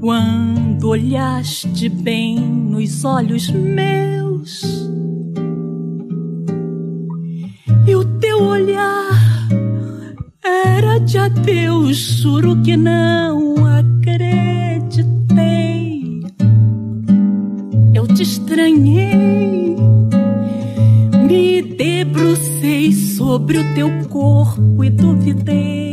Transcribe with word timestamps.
Quando 0.00 0.88
olhaste 0.88 1.90
bem 1.90 2.40
nos 2.40 3.04
olhos 3.04 3.50
meus 3.50 4.62
e 7.86 7.94
o 7.94 8.02
teu 8.18 8.42
olhar 8.42 9.48
era 10.42 10.98
de 11.00 11.18
adeus, 11.18 11.98
juro 11.98 12.62
que 12.62 12.78
não 12.78 13.56
acreditei. 13.66 15.02
Eu 17.92 18.06
te 18.06 18.22
estranhei, 18.22 19.76
me 21.28 21.60
debrucei 21.60 22.90
sobre 22.90 23.58
o 23.58 23.74
teu 23.74 23.90
corpo 24.08 24.82
e 24.82 24.88
duvidei. 24.88 25.89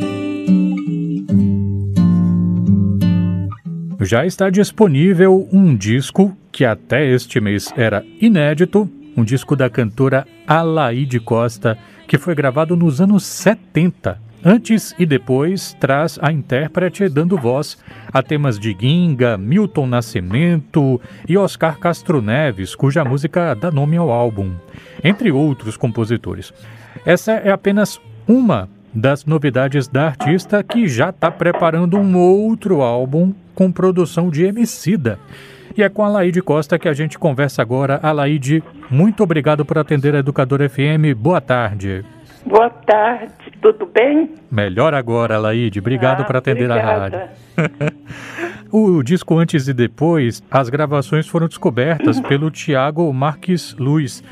Já 4.07 4.25
está 4.25 4.49
disponível 4.49 5.49
um 5.51 5.75
disco 5.75 6.33
que 6.49 6.63
até 6.63 7.05
este 7.05 7.41
mês 7.41 7.73
era 7.75 8.05
inédito, 8.21 8.89
um 9.17 9.21
disco 9.21 9.53
da 9.53 9.69
cantora 9.69 10.25
Alaide 10.47 11.19
Costa, 11.19 11.77
que 12.07 12.17
foi 12.17 12.33
gravado 12.33 12.73
nos 12.77 13.01
anos 13.01 13.25
70. 13.25 14.17
Antes 14.45 14.95
e 14.97 15.05
depois 15.05 15.75
traz 15.77 16.17
a 16.21 16.31
intérprete 16.31 17.09
dando 17.09 17.37
voz 17.37 17.77
a 18.13 18.23
temas 18.23 18.57
de 18.57 18.73
Ginga, 18.79 19.37
Milton 19.37 19.87
Nascimento 19.87 21.01
e 21.27 21.37
Oscar 21.37 21.77
Castro 21.77 22.21
Neves, 22.21 22.75
cuja 22.75 23.03
música 23.03 23.53
dá 23.55 23.69
nome 23.69 23.97
ao 23.97 24.09
álbum, 24.09 24.53
entre 25.03 25.33
outros 25.33 25.75
compositores. 25.75 26.53
Essa 27.05 27.33
é 27.33 27.51
apenas 27.51 27.99
uma 28.25 28.69
das 28.97 29.25
novidades 29.25 29.87
da 29.87 30.07
artista 30.07 30.63
que 30.63 30.87
já 30.87 31.09
está 31.09 31.29
preparando 31.29 31.99
um 31.99 32.17
outro 32.17 32.81
álbum 32.81 33.31
com 33.53 33.71
produção 33.71 34.31
de 34.31 34.43
Emicida. 34.43 35.19
E 35.77 35.83
é 35.83 35.89
com 35.89 36.03
a 36.03 36.09
Laide 36.09 36.41
Costa 36.41 36.79
que 36.79 36.89
a 36.89 36.93
gente 36.93 37.19
conversa 37.19 37.61
agora. 37.61 37.99
Alaide, 38.01 38.63
muito 38.89 39.21
obrigado 39.21 39.63
por 39.63 39.77
atender 39.77 40.15
a 40.15 40.19
Educador 40.19 40.67
FM. 40.67 41.13
Boa 41.15 41.39
tarde. 41.39 42.03
Boa 42.43 42.71
tarde, 42.71 43.46
tudo 43.61 43.85
bem? 43.85 44.35
Melhor 44.51 44.93
agora, 44.93 45.37
Laide. 45.37 45.79
Obrigado 45.79 46.21
ah, 46.21 46.23
por 46.25 46.35
atender 46.35 46.69
obrigada. 46.69 47.31
a 47.57 47.59
rádio. 47.59 47.97
o 48.71 49.03
disco 49.03 49.37
Antes 49.37 49.67
e 49.67 49.73
Depois, 49.73 50.43
as 50.49 50.69
gravações 50.69 51.27
foram 51.27 51.47
descobertas 51.47 52.19
pelo 52.27 52.51
Tiago 52.51 53.11
Marques 53.13 53.75
Luiz. 53.77 54.23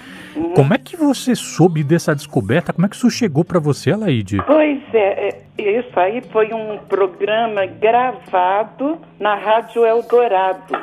Como 0.53 0.73
é 0.73 0.77
que 0.77 0.97
você 0.97 1.35
soube 1.35 1.83
dessa 1.83 2.13
descoberta? 2.13 2.73
Como 2.73 2.85
é 2.85 2.89
que 2.89 2.95
isso 2.95 3.09
chegou 3.09 3.43
para 3.43 3.59
você, 3.59 3.91
Alaide? 3.91 4.41
Pois 4.45 4.81
é, 4.93 5.29
é, 5.29 5.79
isso 5.79 5.99
aí 5.99 6.21
foi 6.31 6.53
um 6.53 6.77
programa 6.89 7.65
gravado 7.65 8.97
na 9.19 9.35
Rádio 9.35 9.85
Eldorado. 9.85 10.73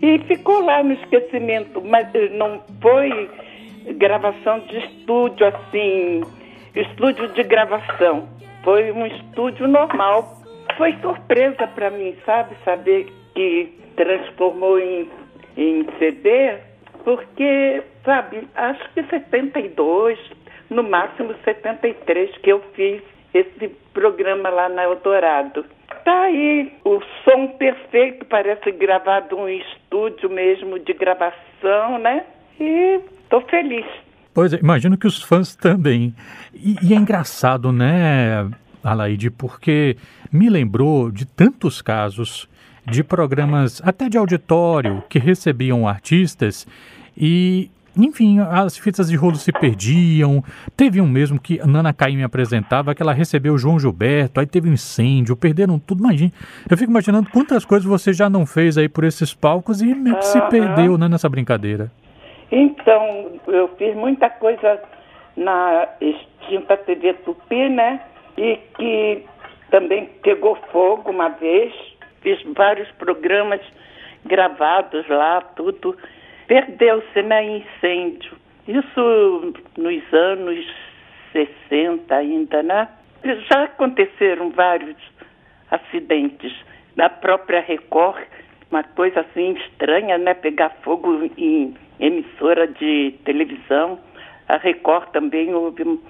E 0.00 0.18
ficou 0.20 0.64
lá 0.64 0.82
no 0.82 0.92
esquecimento, 0.92 1.82
mas 1.82 2.08
não 2.32 2.60
foi 2.80 3.28
gravação 3.96 4.60
de 4.60 4.78
estúdio 4.78 5.46
assim, 5.46 6.22
estúdio 6.80 7.28
de 7.28 7.42
gravação. 7.42 8.28
Foi 8.62 8.92
um 8.92 9.06
estúdio 9.06 9.66
normal. 9.66 10.36
Foi 10.76 10.92
surpresa 11.00 11.66
para 11.66 11.90
mim, 11.90 12.16
sabe? 12.24 12.54
Saber 12.64 13.06
que 13.34 13.72
transformou 13.96 14.78
em, 14.78 15.08
em 15.56 15.86
CD, 15.98 16.56
porque, 17.04 17.82
sabe, 18.04 18.46
acho 18.54 18.92
que 18.92 19.02
72, 19.04 20.18
no 20.70 20.82
máximo 20.82 21.34
73 21.44 22.36
que 22.38 22.50
eu 22.50 22.60
fiz 22.74 23.02
esse 23.34 23.68
programa 23.92 24.48
lá 24.48 24.68
na 24.68 24.84
Eldorado. 24.84 25.64
Tá 26.04 26.22
aí 26.22 26.72
o 26.84 27.00
som 27.24 27.48
perfeito, 27.58 28.24
parece 28.26 28.70
gravado 28.72 29.36
um 29.36 29.48
estúdio 29.48 30.30
mesmo 30.30 30.78
de 30.78 30.92
gravação, 30.92 31.98
né? 31.98 32.24
E 32.60 33.00
tô 33.28 33.40
feliz. 33.42 33.86
Pois 34.38 34.52
é, 34.52 34.60
imagino 34.62 34.96
que 34.96 35.08
os 35.08 35.20
fãs 35.20 35.56
também. 35.56 36.14
E, 36.54 36.76
e 36.80 36.94
é 36.94 36.96
engraçado, 36.96 37.72
né, 37.72 38.48
Alaide, 38.84 39.30
porque 39.30 39.96
me 40.30 40.48
lembrou 40.48 41.10
de 41.10 41.24
tantos 41.24 41.82
casos 41.82 42.48
de 42.88 43.02
programas, 43.02 43.82
até 43.84 44.08
de 44.08 44.16
auditório, 44.16 45.02
que 45.08 45.18
recebiam 45.18 45.88
artistas 45.88 46.68
e 47.16 47.68
enfim, 47.96 48.38
as 48.38 48.78
fitas 48.78 49.08
de 49.08 49.16
rolo 49.16 49.34
se 49.34 49.50
perdiam. 49.50 50.44
Teve 50.76 51.00
um 51.00 51.08
mesmo 51.08 51.40
que 51.40 51.60
a 51.60 51.66
Nana 51.66 51.92
Caim 51.92 52.16
me 52.16 52.22
apresentava, 52.22 52.94
que 52.94 53.02
ela 53.02 53.12
recebeu 53.12 53.54
o 53.54 53.58
João 53.58 53.76
Gilberto, 53.76 54.38
aí 54.38 54.46
teve 54.46 54.70
um 54.70 54.74
incêndio, 54.74 55.34
perderam 55.34 55.80
tudo. 55.80 55.98
Imagina, 55.98 56.32
eu 56.70 56.78
fico 56.78 56.92
imaginando 56.92 57.28
quantas 57.28 57.64
coisas 57.64 57.84
você 57.84 58.12
já 58.12 58.30
não 58.30 58.46
fez 58.46 58.78
aí 58.78 58.88
por 58.88 59.02
esses 59.02 59.34
palcos 59.34 59.82
e 59.82 59.92
meio 59.96 60.16
que 60.16 60.26
se 60.26 60.40
perdeu 60.42 60.96
né, 60.96 61.08
nessa 61.08 61.28
brincadeira. 61.28 61.90
Então, 62.50 63.40
eu 63.46 63.68
fiz 63.76 63.94
muita 63.94 64.30
coisa 64.30 64.82
na 65.36 65.88
extinta 66.00 66.76
TV 66.78 67.14
Tupi, 67.14 67.68
né? 67.68 68.00
E 68.36 68.56
que 68.76 69.24
também 69.70 70.06
pegou 70.22 70.56
fogo 70.72 71.10
uma 71.10 71.28
vez. 71.28 71.72
Fiz 72.22 72.42
vários 72.54 72.90
programas 72.92 73.60
gravados 74.24 75.06
lá, 75.08 75.40
tudo 75.56 75.96
perdeu-se 76.46 77.22
né, 77.22 77.44
incêndio. 77.44 78.32
Isso 78.66 79.52
nos 79.76 80.12
anos 80.12 80.66
60 81.32 82.14
ainda, 82.14 82.62
né? 82.62 82.88
Já 83.22 83.64
aconteceram 83.64 84.50
vários 84.50 84.96
acidentes. 85.70 86.52
Na 86.96 87.08
própria 87.08 87.60
Record, 87.60 88.26
uma 88.70 88.82
coisa 88.82 89.20
assim 89.20 89.52
estranha, 89.52 90.18
né? 90.18 90.34
Pegar 90.34 90.70
fogo 90.82 91.30
em 91.36 91.76
emissora 92.00 92.66
de 92.66 93.14
televisão. 93.24 93.98
A 94.48 94.56
Record 94.56 95.10
também 95.10 95.54
houve 95.54 96.00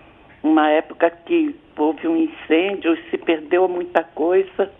uma 0.43 0.69
época 0.71 1.11
que 1.11 1.55
houve 1.77 2.07
um 2.07 2.17
incêndio, 2.17 2.97
se 3.11 3.19
perdeu 3.19 3.69
muita 3.69 4.03
coisa. 4.03 4.71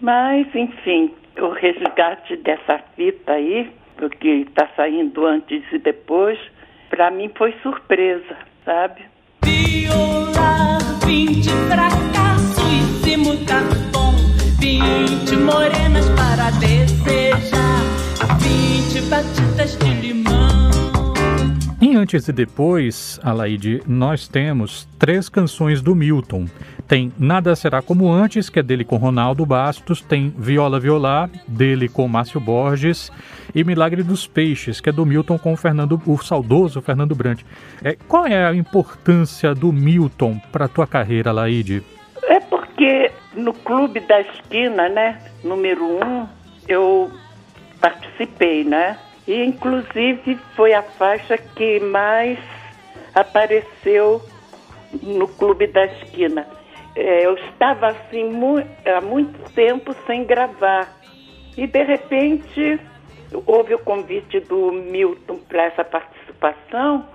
Mas, 0.00 0.46
enfim, 0.54 1.14
o 1.38 1.48
resgate 1.48 2.36
dessa 2.36 2.78
fita 2.96 3.32
aí 3.32 3.70
porque 3.96 4.28
está 4.28 4.68
saindo 4.76 5.26
antes 5.26 5.62
e 5.72 5.78
depois, 5.78 6.38
para 6.90 7.10
mim 7.10 7.30
foi 7.36 7.52
surpresa, 7.62 8.36
sabe? 8.64 9.02
Violar 9.42 10.78
20 11.06 11.48
fracassos 11.68 13.06
e 13.06 13.44
cartão, 13.46 14.12
20 14.60 15.36
morenas 15.36 16.08
para 16.10 16.50
desejar, 16.60 17.55
20 18.46 19.00
batidas 19.08 19.76
de 19.76 19.94
limão. 19.94 20.70
Em 21.80 21.96
Antes 21.96 22.28
e 22.28 22.32
Depois, 22.32 23.18
Alaide, 23.22 23.82
nós 23.86 24.28
temos 24.28 24.88
três 24.98 25.28
canções 25.28 25.82
do 25.82 25.94
Milton. 25.94 26.46
Tem 26.86 27.12
Nada 27.18 27.56
Será 27.56 27.82
Como 27.82 28.10
Antes, 28.10 28.48
que 28.48 28.60
é 28.60 28.62
dele 28.62 28.84
com 28.84 28.96
Ronaldo 28.96 29.44
Bastos, 29.44 30.00
tem 30.00 30.32
Viola 30.38 30.78
Violar, 30.78 31.28
dele 31.48 31.88
com 31.88 32.06
Márcio 32.06 32.40
Borges, 32.40 33.10
e 33.52 33.64
Milagre 33.64 34.04
dos 34.04 34.26
Peixes, 34.26 34.80
que 34.80 34.90
é 34.90 34.92
do 34.92 35.04
Milton 35.04 35.38
com 35.38 35.52
o 35.52 35.56
Fernando, 35.56 36.00
o 36.06 36.16
saudoso 36.18 36.80
Fernando 36.80 37.14
Brant. 37.14 37.42
É, 37.82 37.96
qual 38.06 38.26
é 38.26 38.46
a 38.46 38.54
importância 38.54 39.54
do 39.54 39.72
Milton 39.72 40.40
para 40.52 40.66
a 40.66 40.68
tua 40.68 40.86
carreira, 40.86 41.30
Alaide? 41.30 41.82
É 42.22 42.38
porque 42.38 43.10
no 43.34 43.52
Clube 43.52 44.00
da 44.00 44.20
Esquina, 44.20 44.88
né, 44.88 45.20
número 45.42 45.84
um, 45.84 46.26
eu 46.68 47.10
participei, 47.80 48.64
né? 48.64 48.98
E, 49.26 49.44
inclusive, 49.44 50.36
foi 50.54 50.72
a 50.72 50.82
faixa 50.82 51.36
que 51.36 51.80
mais 51.80 52.38
apareceu 53.14 54.22
no 55.02 55.26
Clube 55.26 55.66
da 55.66 55.84
Esquina. 55.84 56.46
É, 56.94 57.26
eu 57.26 57.34
estava 57.34 57.88
assim 57.88 58.24
mu 58.30 58.58
há 58.58 59.00
muito 59.00 59.52
tempo 59.52 59.94
sem 60.06 60.24
gravar. 60.24 60.92
E, 61.56 61.66
de 61.66 61.82
repente, 61.82 62.80
houve 63.46 63.74
o 63.74 63.78
convite 63.78 64.40
do 64.40 64.72
Milton 64.72 65.38
para 65.48 65.64
essa 65.64 65.84
participação. 65.84 67.06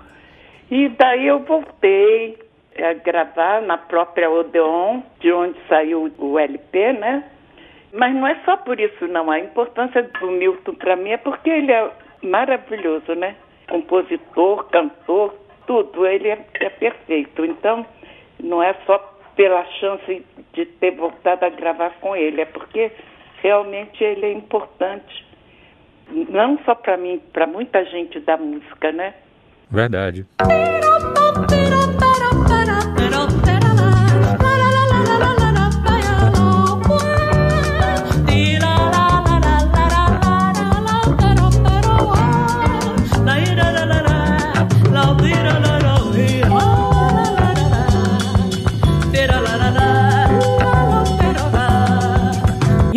E 0.70 0.88
daí 0.88 1.26
eu 1.26 1.40
voltei 1.40 2.38
a 2.78 2.94
gravar 2.94 3.62
na 3.62 3.76
própria 3.76 4.30
Odeon, 4.30 5.02
de 5.20 5.32
onde 5.32 5.58
saiu 5.68 6.12
o 6.18 6.38
LP, 6.38 6.92
né? 6.92 7.24
Mas 7.92 8.14
não 8.14 8.26
é 8.26 8.36
só 8.44 8.56
por 8.56 8.80
isso, 8.80 9.06
não. 9.06 9.30
A 9.30 9.38
importância 9.38 10.02
do 10.02 10.30
Milton 10.30 10.74
para 10.74 10.96
mim 10.96 11.10
é 11.10 11.18
porque 11.18 11.50
ele 11.50 11.70
é 11.70 11.90
maravilhoso, 12.22 13.14
né? 13.14 13.36
Compositor, 13.68 14.64
cantor, 14.70 15.34
tudo. 15.66 16.06
Ele 16.06 16.28
é, 16.28 16.46
é 16.54 16.70
perfeito. 16.70 17.44
Então, 17.44 17.86
não 18.42 18.62
é 18.62 18.74
só 18.86 18.98
pela 19.36 19.64
chance 19.80 20.24
de 20.52 20.66
ter 20.66 20.92
voltado 20.92 21.44
a 21.44 21.50
gravar 21.50 21.90
com 22.00 22.14
ele, 22.16 22.40
é 22.40 22.44
porque 22.44 22.92
realmente 23.42 24.02
ele 24.02 24.26
é 24.26 24.32
importante. 24.32 25.26
Não 26.10 26.58
só 26.64 26.74
para 26.74 26.96
mim, 26.96 27.20
para 27.32 27.46
muita 27.46 27.84
gente 27.84 28.20
da 28.20 28.36
música, 28.36 28.92
né? 28.92 29.14
Verdade. 29.70 30.26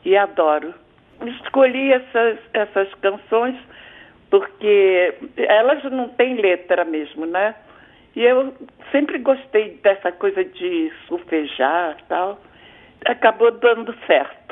e 0.03 0.17
adoro. 0.17 0.73
Escolhi 1.25 1.93
essas, 1.93 2.37
essas 2.53 2.93
canções 2.95 3.55
porque 4.29 5.13
elas 5.37 5.81
não 5.85 6.09
têm 6.09 6.35
letra 6.35 6.83
mesmo, 6.83 7.25
né? 7.25 7.55
E 8.13 8.25
eu 8.25 8.53
sempre 8.91 9.19
gostei 9.19 9.79
dessa 9.81 10.11
coisa 10.11 10.43
de 10.43 10.91
surfejar 11.07 11.95
tal. 12.09 12.41
Acabou 13.05 13.51
dando 13.51 13.95
certo. 14.05 14.42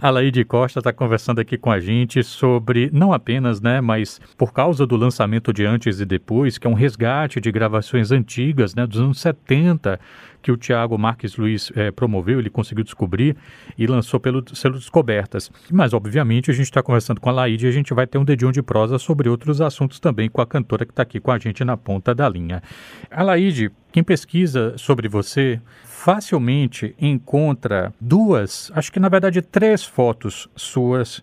A 0.00 0.10
Laide 0.10 0.44
Costa 0.44 0.78
está 0.78 0.92
conversando 0.92 1.40
aqui 1.40 1.58
com 1.58 1.72
a 1.72 1.80
gente 1.80 2.22
sobre, 2.22 2.88
não 2.92 3.12
apenas, 3.12 3.60
né, 3.60 3.80
mas 3.80 4.20
por 4.36 4.52
causa 4.52 4.86
do 4.86 4.94
lançamento 4.94 5.52
de 5.52 5.64
Antes 5.66 5.98
e 5.98 6.04
Depois, 6.04 6.56
que 6.56 6.68
é 6.68 6.70
um 6.70 6.74
resgate 6.74 7.40
de 7.40 7.50
gravações 7.50 8.12
antigas, 8.12 8.76
né, 8.76 8.86
dos 8.86 9.00
anos 9.00 9.18
70, 9.18 9.98
que 10.40 10.52
o 10.52 10.56
Tiago 10.56 10.96
Marques 10.96 11.36
Luiz 11.36 11.72
é, 11.74 11.90
promoveu, 11.90 12.38
ele 12.38 12.48
conseguiu 12.48 12.84
descobrir 12.84 13.36
e 13.76 13.88
lançou 13.88 14.20
pelo 14.20 14.40
selo 14.54 14.78
Descobertas. 14.78 15.50
Mas, 15.68 15.92
obviamente, 15.92 16.48
a 16.48 16.54
gente 16.54 16.66
está 16.66 16.80
conversando 16.80 17.20
com 17.20 17.28
a 17.28 17.32
Laide 17.32 17.66
e 17.66 17.68
a 17.68 17.72
gente 17.72 17.92
vai 17.92 18.06
ter 18.06 18.18
um 18.18 18.24
dedinho 18.24 18.52
de 18.52 18.62
prosa 18.62 19.00
sobre 19.00 19.28
outros 19.28 19.60
assuntos 19.60 19.98
também 19.98 20.28
com 20.28 20.40
a 20.40 20.46
cantora 20.46 20.86
que 20.86 20.92
está 20.92 21.02
aqui 21.02 21.18
com 21.18 21.32
a 21.32 21.38
gente 21.40 21.64
na 21.64 21.76
ponta 21.76 22.14
da 22.14 22.28
linha. 22.28 22.62
A 23.10 23.24
Laide, 23.24 23.72
quem 23.90 24.04
pesquisa 24.04 24.74
sobre 24.76 25.08
você 25.08 25.60
facilmente 25.98 26.94
encontra 27.00 27.92
duas, 28.00 28.70
acho 28.72 28.92
que 28.92 29.00
na 29.00 29.08
verdade 29.08 29.42
três 29.42 29.84
fotos 29.84 30.48
suas 30.54 31.22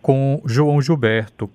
com 0.00 0.40
João 0.46 0.80
Gilberto. 0.80 1.50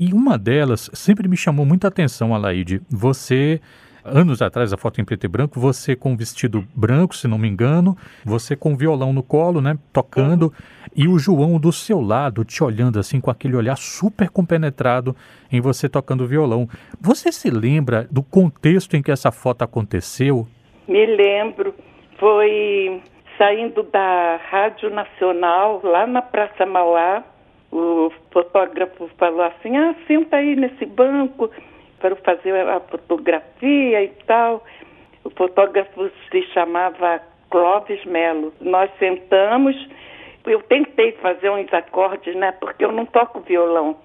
E 0.00 0.14
uma 0.14 0.38
delas 0.38 0.90
sempre 0.94 1.28
me 1.28 1.36
chamou 1.36 1.66
muita 1.66 1.88
atenção, 1.88 2.34
Alaide. 2.34 2.80
Você, 2.88 3.60
anos 4.02 4.40
atrás, 4.40 4.72
a 4.72 4.78
foto 4.78 4.98
em 4.98 5.04
preto 5.04 5.24
e 5.24 5.28
branco, 5.28 5.60
você 5.60 5.94
com 5.94 6.16
vestido 6.16 6.66
branco, 6.74 7.14
se 7.14 7.28
não 7.28 7.36
me 7.36 7.48
engano, 7.48 7.96
você 8.24 8.56
com 8.56 8.74
violão 8.74 9.12
no 9.12 9.22
colo, 9.22 9.60
né, 9.60 9.78
tocando, 9.92 10.52
e 10.96 11.06
o 11.06 11.18
João 11.18 11.60
do 11.60 11.70
seu 11.70 12.00
lado, 12.00 12.44
te 12.44 12.64
olhando 12.64 12.98
assim, 12.98 13.20
com 13.20 13.30
aquele 13.30 13.56
olhar 13.56 13.76
super 13.76 14.30
compenetrado 14.30 15.14
em 15.52 15.60
você 15.60 15.86
tocando 15.86 16.26
violão. 16.26 16.66
Você 16.98 17.30
se 17.30 17.50
lembra 17.50 18.08
do 18.10 18.22
contexto 18.22 18.96
em 18.96 19.02
que 19.02 19.10
essa 19.10 19.30
foto 19.30 19.62
aconteceu? 19.62 20.48
Me 20.88 21.04
lembro 21.04 21.74
foi 22.18 23.02
saindo 23.38 23.82
da 23.82 24.36
Rádio 24.50 24.90
Nacional, 24.90 25.80
lá 25.82 26.06
na 26.06 26.22
Praça 26.22 26.64
Mauá, 26.64 27.22
o 27.70 28.10
fotógrafo 28.32 29.08
falou 29.18 29.42
assim, 29.42 29.76
ah, 29.76 29.94
senta 30.06 30.36
aí 30.36 30.56
nesse 30.56 30.86
banco 30.86 31.50
para 32.00 32.16
fazer 32.16 32.54
a 32.68 32.80
fotografia 32.80 34.02
e 34.02 34.08
tal. 34.26 34.64
O 35.24 35.30
fotógrafo 35.30 36.10
se 36.30 36.42
chamava 36.52 37.20
Clóvis 37.50 38.04
Melo. 38.04 38.52
Nós 38.60 38.90
sentamos, 38.98 39.76
eu 40.46 40.62
tentei 40.62 41.12
fazer 41.12 41.50
uns 41.50 41.72
acordes, 41.72 42.34
né, 42.36 42.52
porque 42.52 42.84
eu 42.84 42.92
não 42.92 43.04
toco 43.04 43.40
violão. 43.40 43.96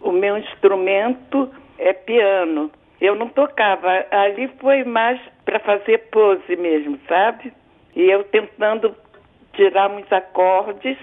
O 0.00 0.12
meu 0.12 0.36
instrumento 0.36 1.50
é 1.78 1.92
piano. 1.92 2.70
Eu 3.00 3.14
não 3.14 3.28
tocava. 3.28 3.88
Ali 4.10 4.48
foi 4.60 4.84
mais 4.84 5.20
para 5.48 5.60
fazer 5.60 5.96
pose 6.10 6.56
mesmo, 6.56 7.00
sabe? 7.08 7.54
E 7.96 8.02
eu 8.02 8.22
tentando 8.24 8.94
tirar 9.54 9.90
uns 9.90 10.12
acordes 10.12 10.98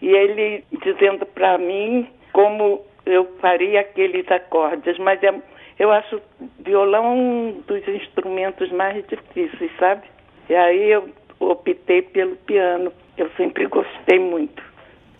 e 0.00 0.08
ele 0.08 0.64
dizendo 0.82 1.26
para 1.26 1.58
mim 1.58 2.08
como 2.32 2.80
eu 3.04 3.26
faria 3.42 3.82
aqueles 3.82 4.26
acordes. 4.32 4.96
Mas 4.96 5.22
é, 5.22 5.34
eu 5.78 5.92
acho 5.92 6.18
violão 6.60 7.14
um 7.14 7.62
dos 7.66 7.86
instrumentos 7.86 8.72
mais 8.72 9.06
difíceis, 9.06 9.70
sabe? 9.78 10.04
E 10.48 10.54
aí 10.54 10.92
eu 10.92 11.10
optei 11.38 12.00
pelo 12.00 12.36
piano. 12.36 12.90
Eu 13.18 13.30
sempre 13.36 13.66
gostei 13.66 14.18
muito. 14.18 14.62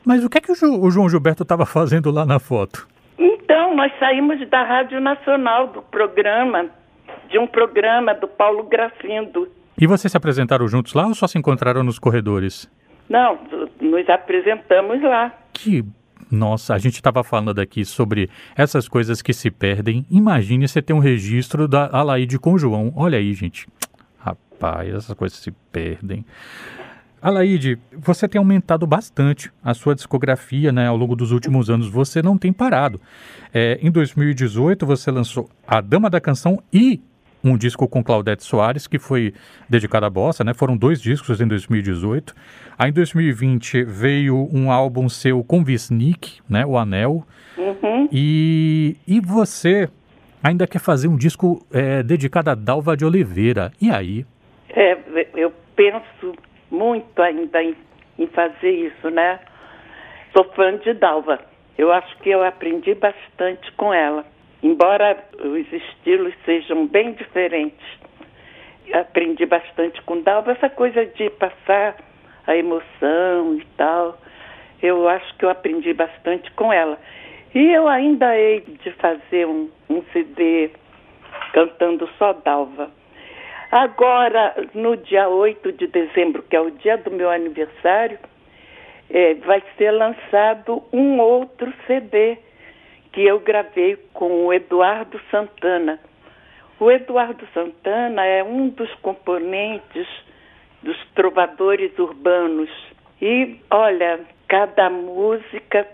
Mas 0.07 0.25
o 0.25 0.31
que 0.31 0.39
é 0.39 0.41
que 0.41 0.53
o, 0.53 0.91
João 0.91 1.07
Gilberto 1.07 1.43
estava 1.43 1.67
fazendo 1.67 2.11
lá 2.11 2.25
na 2.25 2.39
foto? 2.39 2.89
Então, 3.19 3.77
nós 3.77 3.93
saímos 3.99 4.49
da 4.49 4.63
Rádio 4.63 5.03
Nacional, 5.03 5.67
do 5.67 5.83
programa, 5.83 6.71
de 7.31 7.39
um 7.39 7.47
programa 7.47 8.15
do 8.15 8.29
Paulo 8.29 8.65
Grafindo. 8.65 9.49
E 9.79 9.87
vocês 9.87 10.11
se 10.11 10.17
apresentaram 10.17 10.69
juntos 10.69 10.93
lá 10.93 11.07
ou 11.07 11.15
só 11.15 11.27
se 11.27 11.39
encontraram 11.39 11.83
nos 11.83 11.99
corredores? 11.99 12.71
Não, 13.09 13.39
nos 13.81 14.09
apresentamos 14.09 15.03
lá. 15.03 15.33
Que 15.53 15.85
nossa, 16.31 16.75
a 16.75 16.79
gente 16.79 16.95
estava 16.95 17.25
falando 17.25 17.61
aqui 17.61 17.85
sobre 17.85 18.31
essas 18.57 18.89
coisas 18.89 19.21
que 19.21 19.33
se 19.33 19.51
perdem. 19.51 20.07
Imagine 20.09 20.69
você 20.69 20.81
ter 20.81 20.93
um 20.93 21.01
registro 21.01 21.67
da 21.67 21.89
Alaide 21.91 22.39
com 22.39 22.57
João. 22.57 22.93
Olha 22.95 23.19
aí, 23.19 23.33
gente. 23.33 23.67
Rapaz, 24.17 24.95
essas 24.95 25.17
coisas 25.17 25.39
se 25.39 25.51
perdem. 25.73 26.25
Alaide, 27.21 27.79
você 27.93 28.29
tem 28.29 28.39
aumentado 28.39 28.87
bastante 28.87 29.51
a 29.63 29.75
sua 29.75 29.95
discografia 29.95 30.71
né, 30.73 30.87
ao 30.87 30.97
longo 30.97 31.17
dos 31.17 31.33
últimos 31.33 31.69
anos. 31.69 31.89
Você 31.89 32.23
não 32.23 32.39
tem 32.39 32.53
parado. 32.53 33.01
É, 33.53 33.79
em 33.83 33.91
2018, 33.91 34.87
você 34.87 35.11
lançou 35.11 35.51
A 35.67 35.81
Dama 35.81 36.09
da 36.09 36.21
Canção 36.21 36.63
e 36.73 37.01
um 37.43 37.57
disco 37.57 37.89
com 37.89 38.03
Claudete 38.03 38.45
Soares, 38.45 38.87
que 38.87 38.99
foi 38.99 39.33
dedicado 39.69 40.07
à 40.07 40.11
bossa, 40.11 40.45
né? 40.45 40.53
Foram 40.55 40.77
dois 40.77 41.01
discos 41.01 41.41
em 41.41 41.49
2018. 41.49 42.35
Aí 42.79 42.91
em 42.91 42.93
2020 42.93 43.85
veio 43.85 44.49
um 44.53 44.71
álbum 44.71 45.09
seu 45.09 45.43
com 45.43 45.65
Visnik, 45.65 46.41
né? 46.49 46.65
O 46.67 46.77
Anel. 46.77 47.25
Uhum. 47.57 48.09
E, 48.13 48.97
e 49.07 49.21
você 49.21 49.89
ainda 50.43 50.67
quer 50.67 50.79
fazer 50.79 51.09
um 51.09 51.17
disco 51.17 51.65
é, 51.73 52.03
dedicado 52.03 52.51
a 52.51 52.55
Dalva 52.55 52.97
de 52.97 53.05
Oliveira. 53.05 53.73
E 53.81 53.91
aí? 53.91 54.25
É, 54.71 54.97
eu 55.35 55.53
penso 55.75 56.35
muito 56.71 57.21
ainda 57.21 57.63
em, 57.63 57.75
em 58.19 58.27
fazer 58.29 58.71
isso, 58.71 59.11
né? 59.11 59.41
Sou 60.33 60.45
fã 60.55 60.77
de 60.77 60.95
Dalva. 60.95 61.41
Eu 61.77 61.93
acho 61.93 62.17
que 62.19 62.31
eu 62.31 62.45
aprendi 62.45 62.95
bastante 62.95 63.73
com 63.73 63.93
ela. 63.93 64.25
Embora 64.63 65.17
os 65.39 65.73
estilos 65.73 66.35
sejam 66.45 66.87
bem 66.87 67.13
diferentes, 67.13 67.87
aprendi 68.93 69.47
bastante 69.47 70.01
com 70.03 70.21
Dalva 70.21 70.53
essa 70.53 70.69
coisa 70.69 71.07
de 71.07 71.31
passar 71.31 71.97
a 72.47 72.57
emoção 72.57 73.57
e 73.57 73.65
tal. 73.77 74.19
Eu 74.83 75.09
acho 75.09 75.37
que 75.37 75.45
eu 75.45 75.51
aprendi 75.51 75.93
bastante 75.95 76.51
com 76.53 76.73
ela. 76.73 76.99
E 77.55 77.73
eu 77.73 77.89
ainda 77.89 78.37
hei 78.37 78.61
de 78.61 78.93
fazer 78.93 79.47
um, 79.47 79.71
um 79.89 80.03
CD 80.13 80.71
cantando 81.53 82.09
só 82.19 82.33
Dalva. 82.33 82.91
Agora, 83.73 84.55
no 84.75 84.97
dia 84.97 85.29
8 85.29 85.73
de 85.73 85.87
dezembro, 85.87 86.43
que 86.43 86.57
é 86.57 86.61
o 86.61 86.71
dia 86.71 86.99
do 86.99 87.11
meu 87.11 87.31
aniversário, 87.31 88.19
é, 89.09 89.35
vai 89.35 89.63
ser 89.77 89.91
lançado 89.91 90.83
um 90.93 91.19
outro 91.19 91.73
CD 91.87 92.39
que 93.13 93.25
eu 93.25 93.41
gravei 93.41 93.97
com 94.13 94.47
o 94.47 94.53
Eduardo 94.53 95.21
Santana. 95.31 95.99
O 96.79 96.91
Eduardo 96.91 97.47
Santana 97.53 98.25
é 98.25 98.43
um 98.43 98.69
dos 98.69 98.93
componentes 98.97 100.07
dos 100.83 100.97
trovadores 101.15 101.97
urbanos. 101.99 102.71
E, 103.21 103.59
olha, 103.71 104.21
cada 104.49 104.89
música 104.89 105.87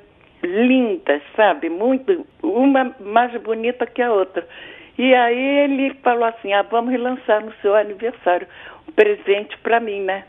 linda, 0.43 1.21
sabe? 1.35 1.69
Muito, 1.69 2.27
uma 2.43 2.95
mais 3.01 3.33
bonita 3.43 3.87
que 3.87 4.01
a 4.01 4.13
outra. 4.13 4.47
E 4.99 5.15
aí 5.15 5.59
ele 5.65 5.95
falou 6.03 6.25
assim: 6.25 6.53
ah, 6.53 6.63
vamos 6.63 6.99
lançar 6.99 7.41
no 7.41 7.53
seu 7.61 7.75
aniversário 7.75 8.47
um 8.89 8.93
presente 8.93 9.59
para 9.59 9.81
mim, 9.81 10.03
né? 10.03 10.25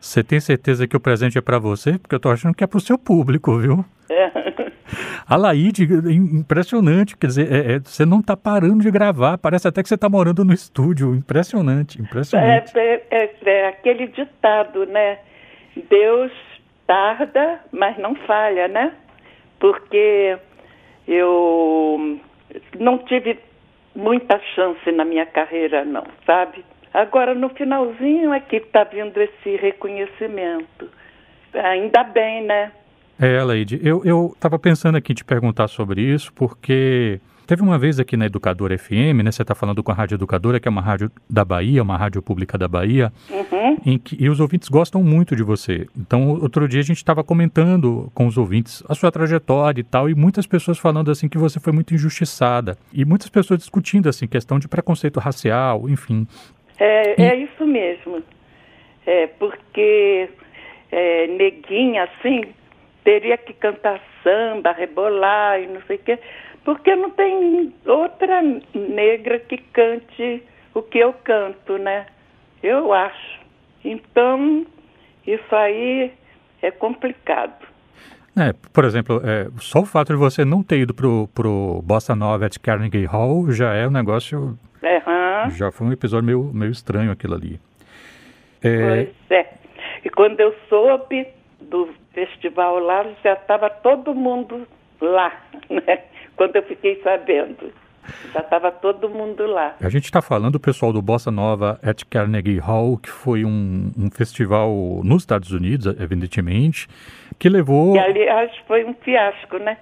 Você 0.00 0.22
tem 0.22 0.38
certeza 0.38 0.86
que 0.86 0.96
o 0.96 1.00
presente 1.00 1.36
é 1.36 1.40
para 1.40 1.58
você? 1.58 1.98
Porque 1.98 2.14
eu 2.14 2.20
tô 2.20 2.30
achando 2.30 2.54
que 2.54 2.62
é 2.62 2.66
para 2.66 2.78
o 2.78 2.80
seu 2.80 2.96
público, 2.96 3.58
viu? 3.58 3.84
É. 4.08 4.45
A 5.28 5.36
Laide, 5.36 5.84
impressionante, 5.84 7.16
quer 7.16 7.26
dizer, 7.26 7.52
é, 7.52 7.74
é, 7.74 7.78
você 7.78 8.04
não 8.04 8.20
está 8.20 8.36
parando 8.36 8.82
de 8.82 8.90
gravar, 8.90 9.38
parece 9.38 9.68
até 9.68 9.82
que 9.82 9.88
você 9.88 9.94
está 9.94 10.08
morando 10.08 10.44
no 10.44 10.52
estúdio, 10.52 11.14
impressionante, 11.14 12.00
impressionante. 12.00 12.76
É, 12.78 13.02
é, 13.10 13.24
é, 13.24 13.50
é 13.50 13.68
aquele 13.68 14.06
ditado, 14.08 14.86
né? 14.86 15.18
Deus 15.90 16.32
tarda, 16.86 17.60
mas 17.72 17.98
não 17.98 18.14
falha, 18.14 18.68
né? 18.68 18.92
Porque 19.58 20.38
eu 21.06 22.18
não 22.78 22.98
tive 22.98 23.38
muita 23.94 24.38
chance 24.54 24.92
na 24.92 25.04
minha 25.04 25.26
carreira, 25.26 25.84
não, 25.84 26.04
sabe? 26.24 26.64
Agora, 26.92 27.34
no 27.34 27.48
finalzinho 27.50 28.32
é 28.32 28.40
que 28.40 28.56
está 28.56 28.84
vindo 28.84 29.20
esse 29.20 29.56
reconhecimento. 29.56 30.88
Ainda 31.52 32.04
bem, 32.04 32.44
né? 32.44 32.72
É, 33.18 33.42
Leide, 33.42 33.80
eu 33.82 34.32
estava 34.34 34.58
pensando 34.58 34.96
aqui 34.96 35.14
te 35.14 35.24
perguntar 35.24 35.68
sobre 35.68 36.02
isso, 36.02 36.30
porque 36.34 37.18
teve 37.46 37.62
uma 37.62 37.78
vez 37.78 37.98
aqui 37.98 38.14
na 38.14 38.26
Educadora 38.26 38.76
FM, 38.76 39.22
né? 39.24 39.32
Você 39.32 39.40
está 39.40 39.54
falando 39.54 39.82
com 39.82 39.90
a 39.90 39.94
Rádio 39.94 40.16
Educadora, 40.16 40.60
que 40.60 40.68
é 40.68 40.70
uma 40.70 40.82
rádio 40.82 41.10
da 41.28 41.42
Bahia, 41.42 41.82
uma 41.82 41.96
rádio 41.96 42.20
pública 42.20 42.58
da 42.58 42.68
Bahia, 42.68 43.10
uhum. 43.30 43.78
em 43.86 43.98
que, 43.98 44.22
e 44.22 44.28
os 44.28 44.38
ouvintes 44.38 44.68
gostam 44.68 45.02
muito 45.02 45.34
de 45.34 45.42
você. 45.42 45.86
Então, 45.96 46.28
outro 46.28 46.68
dia 46.68 46.80
a 46.80 46.84
gente 46.84 46.98
estava 46.98 47.24
comentando 47.24 48.10
com 48.14 48.26
os 48.26 48.36
ouvintes 48.36 48.82
a 48.86 48.94
sua 48.94 49.10
trajetória 49.10 49.80
e 49.80 49.84
tal, 49.84 50.10
e 50.10 50.14
muitas 50.14 50.46
pessoas 50.46 50.78
falando 50.78 51.10
assim 51.10 51.28
que 51.28 51.38
você 51.38 51.58
foi 51.58 51.72
muito 51.72 51.94
injustiçada. 51.94 52.76
E 52.92 53.04
muitas 53.04 53.30
pessoas 53.30 53.60
discutindo 53.60 54.10
assim, 54.10 54.26
questão 54.26 54.58
de 54.58 54.68
preconceito 54.68 55.18
racial, 55.20 55.88
enfim. 55.88 56.26
É, 56.78 57.18
e... 57.18 57.24
é 57.24 57.36
isso 57.36 57.66
mesmo. 57.66 58.22
É, 59.06 59.28
porque 59.38 60.28
é, 60.90 61.26
neguinha, 61.28 62.04
assim, 62.04 62.42
teria 63.06 63.38
que 63.38 63.52
cantar 63.52 64.00
samba, 64.24 64.72
rebolar 64.72 65.60
e 65.60 65.68
não 65.68 65.80
sei 65.82 65.94
o 65.94 65.98
quê, 66.00 66.18
porque 66.64 66.96
não 66.96 67.10
tem 67.10 67.72
outra 67.86 68.42
negra 68.74 69.38
que 69.38 69.58
cante 69.58 70.42
o 70.74 70.82
que 70.82 70.98
eu 70.98 71.12
canto, 71.12 71.78
né? 71.78 72.06
Eu 72.60 72.92
acho. 72.92 73.40
Então, 73.84 74.66
isso 75.24 75.54
aí 75.54 76.12
é 76.60 76.72
complicado. 76.72 77.64
É, 78.36 78.52
por 78.72 78.84
exemplo, 78.84 79.22
é, 79.24 79.46
só 79.60 79.82
o 79.82 79.86
fato 79.86 80.12
de 80.12 80.18
você 80.18 80.44
não 80.44 80.64
ter 80.64 80.80
ido 80.80 80.92
pro, 80.92 81.28
pro 81.32 81.80
Bossa 81.84 82.16
Nova 82.16 82.46
at 82.46 82.58
Carnegie 82.58 83.04
Hall 83.04 83.52
já 83.52 83.72
é 83.72 83.86
um 83.86 83.92
negócio... 83.92 84.58
Uhum. 84.82 85.50
Já 85.50 85.70
foi 85.70 85.86
um 85.86 85.92
episódio 85.92 86.26
meio, 86.26 86.50
meio 86.52 86.72
estranho 86.72 87.12
aquilo 87.12 87.34
ali. 87.34 87.60
É... 88.62 89.04
Pois 89.04 89.30
é. 89.30 89.54
E 90.04 90.10
quando 90.10 90.40
eu 90.40 90.52
soube 90.68 91.26
do 91.70 91.88
festival 92.12 92.78
lá, 92.78 93.04
já 93.22 93.34
estava 93.34 93.68
todo 93.70 94.14
mundo 94.14 94.66
lá, 95.00 95.32
né? 95.70 96.02
Quando 96.36 96.56
eu 96.56 96.62
fiquei 96.62 97.00
sabendo. 97.02 97.72
Já 98.32 98.40
estava 98.40 98.70
todo 98.70 99.08
mundo 99.08 99.46
lá. 99.46 99.74
A 99.80 99.88
gente 99.88 100.04
está 100.04 100.22
falando 100.22 100.52
do 100.52 100.60
pessoal 100.60 100.92
do 100.92 101.02
Bossa 101.02 101.30
Nova 101.30 101.78
at 101.82 102.04
Carnegie 102.08 102.58
Hall, 102.58 102.98
que 102.98 103.10
foi 103.10 103.44
um, 103.44 103.90
um 103.98 104.10
festival 104.10 104.70
nos 105.02 105.22
Estados 105.22 105.50
Unidos, 105.50 105.86
evidentemente, 106.00 106.86
que 107.38 107.48
levou. 107.48 107.94
Que, 107.94 107.98
aliás, 107.98 108.52
foi 108.66 108.84
um 108.84 108.94
fiasco, 108.94 109.58
né? 109.58 109.78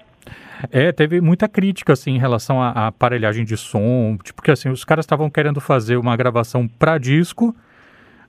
É, 0.73 0.93
teve 0.93 1.21
muita 1.21 1.49
crítica, 1.49 1.93
assim, 1.93 2.13
em 2.13 2.19
relação 2.19 2.63
à, 2.63 2.87
aparelhagem 2.87 3.45
de 3.45 3.57
som, 3.57 4.17
tipo, 4.23 4.37
porque, 4.37 4.51
assim, 4.51 4.71
os 4.71 4.85
caras 4.85 5.05
estavam 5.05 5.29
querendo 5.29 5.61
fazer 5.61 5.97
uma 5.97 6.17
gravação 6.17 6.67
para 6.67 6.97
disco, 6.97 7.55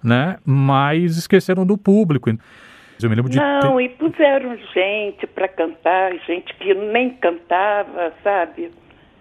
né, 0.03 0.37
mas 0.45 1.17
esqueceram 1.17 1.65
do 1.65 1.77
público. 1.77 2.29
Eu 3.01 3.09
me 3.09 3.15
lembro 3.15 3.31
de 3.31 3.37
Não, 3.37 3.77
ter... 3.77 3.83
e 3.83 3.89
puseram 3.89 4.57
gente 4.73 5.27
para 5.27 5.47
cantar, 5.47 6.13
gente 6.25 6.53
que 6.55 6.73
nem 6.73 7.11
cantava, 7.15 8.13
sabe? 8.23 8.71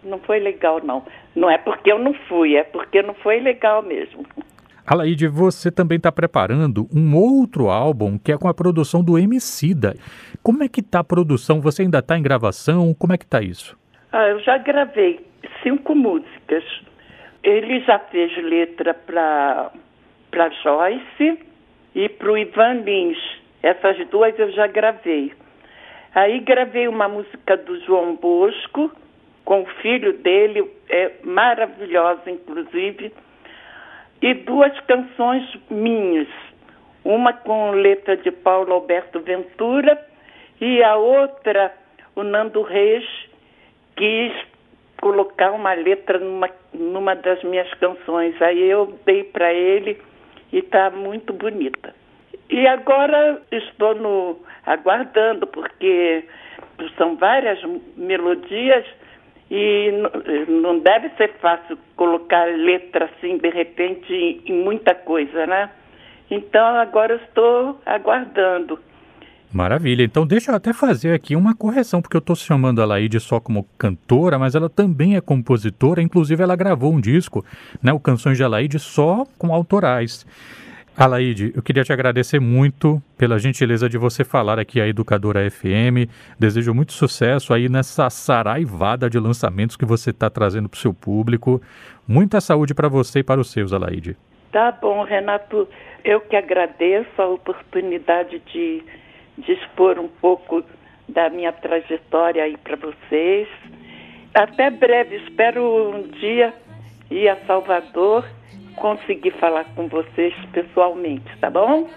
Não 0.03 0.19
foi 0.19 0.39
legal, 0.39 0.81
não. 0.85 1.03
Não 1.35 1.51
é 1.51 1.59
porque 1.59 1.91
eu 1.91 1.99
não 1.99 2.15
fui, 2.29 2.57
é 2.57 2.63
porque 2.63 3.03
não 3.03 3.15
foi 3.15 3.41
legal 3.41 3.83
mesmo. 3.83 4.25
Alaide, 4.87 5.27
você 5.27 5.71
também 5.71 5.97
está 5.97 6.13
preparando 6.13 6.87
um 6.95 7.17
outro 7.17 7.71
álbum 7.71 8.19
que 8.19 8.31
é 8.31 8.37
com 8.37 8.49
a 8.49 8.55
produção 8.55 9.03
do 9.03 9.19
Emicida. 9.19 9.95
Como 10.43 10.63
é 10.63 10.69
que 10.69 10.81
está 10.81 11.01
a 11.01 11.05
produção? 11.05 11.61
Você 11.63 11.83
ainda 11.83 12.01
está 12.01 12.19
em 12.19 12.23
gravação? 12.23 12.93
Como 12.93 13.15
é 13.15 13.17
que 13.17 13.25
está 13.25 13.41
isso? 13.41 13.79
Ah, 14.13 14.29
eu 14.29 14.41
já 14.41 14.59
gravei 14.59 15.25
cinco 15.63 15.95
músicas. 15.95 16.63
Ele 17.43 17.81
já 17.81 17.99
fez 17.99 18.37
letra 18.45 18.93
para 18.93 19.71
Joyce 20.63 21.39
e 21.95 22.09
para 22.11 22.33
o 22.33 22.37
Ivan 22.37 22.83
Lins. 22.85 23.44
Essas 23.65 23.97
duas 24.09 24.39
eu 24.39 24.51
já 24.51 24.67
gravei. 24.67 25.33
Aí 26.15 26.39
gravei 26.41 26.87
uma 26.87 27.09
música 27.09 27.57
do 27.57 27.81
João 27.81 28.15
Bosco, 28.15 28.93
com 29.43 29.63
o 29.63 29.67
filho 29.81 30.13
dele, 30.19 30.71
é 30.91 31.13
maravilhosa, 31.23 32.31
inclusive, 32.31 33.11
e 34.21 34.35
duas 34.35 34.79
canções 34.81 35.43
minhas. 35.71 36.29
Uma 37.03 37.33
com 37.33 37.71
letra 37.71 38.19
de 38.19 38.31
Paulo 38.31 38.75
Alberto 38.75 39.19
Ventura 39.21 39.99
e 40.61 40.83
a 40.83 40.97
outra, 40.97 41.73
o 42.15 42.23
Nando 42.23 42.61
Reis 42.61 43.07
quis 43.97 44.33
colocar 45.01 45.53
uma 45.53 45.73
letra 45.73 46.19
numa, 46.19 46.51
numa 46.75 47.17
das 47.17 47.43
minhas 47.43 47.73
canções. 47.75 48.41
Aí 48.43 48.63
eu 48.63 48.99
dei 49.07 49.25
para 49.25 49.55
ele 49.55 49.99
e 50.53 50.59
está 50.59 50.91
muito 50.91 51.33
bonita. 51.33 52.04
E 52.51 52.67
agora 52.67 53.41
estou 53.51 53.95
no, 53.95 54.39
aguardando, 54.67 55.47
porque 55.47 56.25
são 56.97 57.17
várias 57.17 57.59
melodias 57.97 58.85
e 59.51 59.91
não 60.49 60.79
deve 60.79 61.11
ser 61.17 61.33
fácil 61.41 61.79
colocar 61.97 62.45
letra 62.45 63.07
assim, 63.07 63.39
de 63.39 63.51
repente, 63.51 64.43
em 64.47 64.65
muita 64.65 64.95
coisa, 64.95 65.47
né? 65.47 65.71
Então 66.31 66.65
agora 66.77 67.17
estou 67.17 67.81
aguardando. 67.85 68.79
Maravilha. 69.53 70.03
Então 70.03 70.27
deixa 70.27 70.51
eu 70.51 70.57
até 70.57 70.73
fazer 70.73 71.13
aqui 71.13 71.37
uma 71.37 71.55
correção, 71.55 72.03
porque 72.03 72.17
eu 72.17 72.21
estou 72.21 72.35
chamando 72.35 72.83
a 72.83 72.85
Laide 72.85 73.21
só 73.21 73.39
como 73.39 73.69
cantora, 73.79 74.37
mas 74.37 74.57
ela 74.57 74.69
também 74.69 75.15
é 75.15 75.21
compositora, 75.21 76.03
inclusive 76.03 76.43
ela 76.43 76.57
gravou 76.57 76.93
um 76.93 77.01
disco, 77.01 77.45
né, 77.81 77.93
o 77.93 78.01
Canções 78.01 78.37
de 78.37 78.43
Alaide, 78.43 78.81
só 78.81 79.25
com 79.39 79.55
autorais. 79.55 80.27
Alaide, 80.97 81.53
eu 81.57 81.61
queria 81.61 81.83
te 81.83 81.93
agradecer 81.93 82.39
muito 82.39 83.03
pela 83.19 83.37
gentileza 83.37 83.89
de 83.89 83.99
você 83.99 84.23
falar 84.23 84.61
aqui 84.61 84.81
à 84.81 84.87
Educadora 84.87 85.51
FM. 85.51 86.09
Desejo 86.39 86.73
muito 86.73 86.93
sucesso 86.93 87.53
aí 87.53 87.69
nessa 87.69 88.09
saraivada 88.09 89.11
de 89.11 89.19
lançamentos 89.19 89.77
que 89.77 89.85
você 89.85 90.11
está 90.11 90.31
trazendo 90.31 90.69
para 90.69 90.77
o 90.77 90.81
seu 90.81 90.95
público. 90.95 91.61
Muita 92.07 92.41
saúde 92.41 92.73
para 92.75 92.87
você 92.89 93.19
e 93.19 93.23
para 93.25 93.41
os 93.41 93.51
seus, 93.51 93.73
Alaide. 93.73 94.17
Tá 94.53 94.71
bom, 94.71 95.03
Renato. 95.03 95.69
Eu 96.05 96.21
que 96.21 96.37
agradeço 96.37 97.21
a 97.21 97.27
oportunidade 97.27 98.41
de, 98.53 98.85
de 99.37 99.53
expor 99.53 99.99
um 99.99 100.07
pouco 100.07 100.63
da 101.09 101.29
minha 101.29 101.53
trajetória 101.53 102.45
aí 102.45 102.57
para 102.57 102.77
vocês. 102.77 103.49
Até 104.33 104.71
breve. 104.71 105.17
Espero 105.17 105.91
um 105.91 106.03
dia 106.21 106.55
ir 107.11 107.29
a 107.29 107.37
Salvador 107.47 108.25
conseguir 108.77 109.33
falar 109.33 109.65
com 109.75 109.89
vocês 109.89 110.35
pessoalmente, 110.53 111.31
tá 111.41 111.51
bom? 111.51 111.89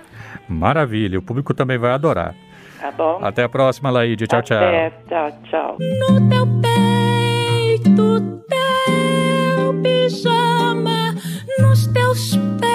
Maravilha, 0.48 1.20
o 1.20 1.22
público 1.22 1.54
também 1.54 1.78
vai 1.78 1.92
adorar. 1.92 2.36
Tá 2.80 2.92
bom. 2.92 3.20
Até 3.22 3.44
a 3.44 3.50
próxima, 3.50 3.90
Laíde. 3.90 4.28
Tchau, 4.28 4.42
tchau. 4.42 4.58
Até, 4.58 4.92
tchau, 5.08 5.32
tchau. 5.50 5.78
No 5.80 6.30
teu 6.30 6.48
peito, 6.62 8.22
teu 8.48 9.74
pijama, 9.82 11.16
nos 11.60 11.88
teus 11.88 12.36
pés. 12.60 12.67